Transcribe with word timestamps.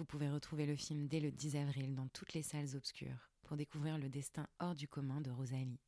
Vous 0.00 0.06
pouvez 0.06 0.30
retrouver 0.30 0.64
le 0.64 0.76
film 0.76 1.08
dès 1.08 1.20
le 1.20 1.30
10 1.30 1.56
avril 1.56 1.94
dans 1.94 2.08
toutes 2.08 2.32
les 2.32 2.42
salles 2.42 2.74
obscures 2.74 3.28
pour 3.42 3.58
découvrir 3.58 3.98
le 3.98 4.08
destin 4.08 4.48
hors 4.58 4.74
du 4.74 4.88
commun 4.88 5.20
de 5.20 5.30
Rosalie. 5.30 5.82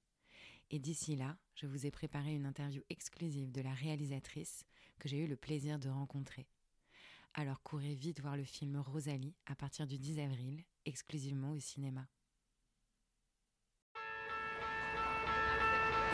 Et 0.71 0.79
d'ici 0.79 1.17
là, 1.17 1.39
je 1.55 1.67
vous 1.67 1.87
ai 1.87 1.91
préparé 1.91 2.35
une 2.35 2.45
interview 2.45 2.83
exclusive 2.91 3.51
de 3.51 3.63
la 3.63 3.73
réalisatrice 3.73 4.67
que 4.99 5.09
j'ai 5.09 5.17
eu 5.17 5.27
le 5.27 5.37
plaisir 5.37 5.79
de 5.79 5.89
rencontrer. 5.89 6.47
Alors 7.33 7.63
courez 7.63 7.95
vite 7.95 8.21
voir 8.21 8.37
le 8.37 8.45
film 8.45 8.77
Rosalie 8.77 9.35
à 9.47 9.55
partir 9.55 9.87
du 9.87 9.99
10 9.99 10.19
avril, 10.19 10.63
exclusivement 10.85 11.53
au 11.53 11.59
cinéma. 11.59 12.07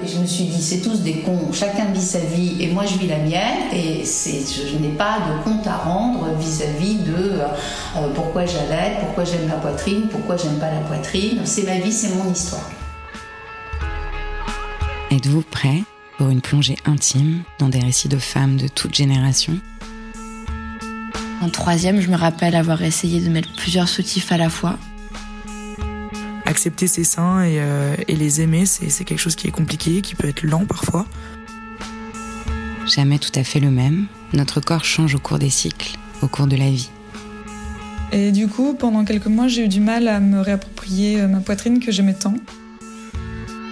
Et 0.01 0.07
je 0.07 0.19
me 0.19 0.27
suis 0.27 0.45
dit, 0.45 0.63
c'est 0.63 0.81
tous 0.81 1.01
des 1.01 1.23
cons, 1.23 1.53
chacun 1.53 1.87
vit 1.87 2.01
sa 2.01 2.21
vie 2.21 2.57
et 2.61 2.69
moi 2.69 2.85
je 2.87 2.97
vis 2.99 3.09
la 3.09 3.19
mienne, 3.19 3.73
et 3.73 4.05
je 4.05 4.79
n'ai 4.79 4.91
pas 4.91 5.19
de 5.19 5.43
compte 5.43 5.67
à 5.67 5.77
rendre 5.77 6.29
vis-à-vis 6.39 6.99
de 6.99 7.15
euh, 7.17 8.09
pourquoi 8.15 8.47
j'allais, 8.47 8.99
pourquoi 9.01 9.25
j'aime 9.25 9.49
la 9.49 9.57
poitrine, 9.57 10.03
pourquoi 10.09 10.37
j'aime 10.37 10.57
pas 10.61 10.71
la 10.71 10.81
poitrine. 10.83 11.41
C'est 11.45 11.65
ma 11.65 11.81
vie, 11.81 11.91
c'est 11.91 12.15
mon 12.15 12.31
histoire. 12.31 12.71
Êtes-vous 15.11 15.43
prêt 15.43 15.83
pour 16.17 16.29
une 16.29 16.43
plongée 16.43 16.77
intime 16.85 17.43
dans 17.59 17.69
des 17.69 17.81
récits 17.81 18.09
de 18.09 18.19
femmes 18.19 18.57
de 18.57 18.69
toute 18.69 18.95
génération 18.95 19.59
En 21.43 21.49
troisième, 21.49 22.01
je 22.01 22.09
me 22.09 22.17
rappelle 22.17 22.55
avoir 22.55 22.83
essayé 22.83 23.21
de 23.21 23.29
mettre 23.29 23.53
plusieurs 23.57 23.89
soutifs 23.89 24.31
à 24.31 24.37
la 24.37 24.49
fois 24.49 24.79
accepter 26.49 26.87
ses 26.87 27.05
seins 27.05 27.41
euh, 27.43 27.95
et, 28.09 28.17
les 28.17 28.41
aimer, 28.41 28.65
c'est 28.67 29.05
quelque 29.05 29.19
chose 29.19 29.37
qui 29.37 29.47
est 29.47 29.53
compliqué, 29.53 30.01
qui 30.01 30.15
peut 30.15 30.29
être 30.29 30.43
lent 30.43 30.65
parfois. 30.65 31.07
Jamais 32.87 33.19
tout 33.19 33.33
à 33.35 33.45
fait 33.45 33.61
le 33.61 33.71
même. 33.71 34.07
Notre 34.33 34.61
corps 34.61 34.85
change 34.85 35.15
au 35.15 35.19
cours 35.19 35.39
des 35.39 35.51
cycles, 35.51 35.99
au 36.23 36.27
cours 36.27 36.47
de 36.47 36.57
la 36.57 36.71
vie. 36.71 36.91
Et 38.13 38.33
du 38.33 38.49
coup, 38.49 38.73
pendant 38.73 39.05
quelques 39.05 39.27
mois, 39.27 39.49
j'ai 39.49 39.67
eu 39.67 39.69
du 39.69 39.81
mal 39.81 40.09
à 40.09 40.21
me 40.21 40.41
réapproprier 40.41 41.21
euh, 41.21 41.29
ma 41.29 41.41
poitrine 41.41 41.81
que 41.81 41.93
j'aimais 41.93 42.15
tant. 42.15 42.35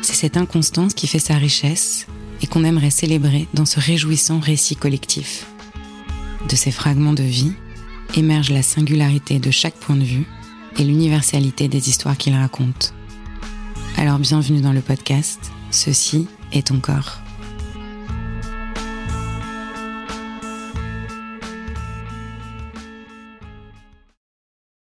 C'est 0.02 0.14
cette 0.14 0.36
inconstance 0.36 0.92
qui 0.92 1.06
fait 1.06 1.18
sa 1.18 1.36
richesse 1.36 2.06
et 2.42 2.46
qu'on 2.46 2.62
aimerait 2.62 2.90
célébrer 2.90 3.48
dans 3.54 3.64
ce 3.64 3.80
réjouissant 3.80 4.38
récit 4.38 4.76
collectif. 4.76 5.46
De 6.50 6.54
ces 6.54 6.70
fragments 6.70 7.14
de 7.14 7.22
vie 7.22 7.54
émerge 8.14 8.50
la 8.50 8.62
singularité 8.62 9.38
de 9.38 9.50
chaque 9.50 9.74
point 9.74 9.96
de 9.96 10.04
vue 10.04 10.26
et 10.78 10.84
l'universalité 10.84 11.68
des 11.68 11.88
histoires 11.88 12.16
qu'il 12.16 12.34
raconte. 12.34 12.94
Alors 13.96 14.18
bienvenue 14.18 14.60
dans 14.60 14.72
le 14.72 14.80
podcast 14.80 15.52
Ceci 15.70 16.28
est 16.52 16.68
ton 16.68 16.80
corps. 16.80 17.25